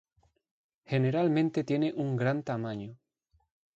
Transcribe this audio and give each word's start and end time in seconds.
Generalmente 0.83 1.63
tiene 1.63 1.93
un 1.95 2.15
gran 2.15 2.41
tamaño. 2.41 2.97